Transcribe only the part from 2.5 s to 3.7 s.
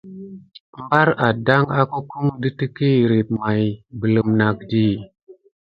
teky hirip may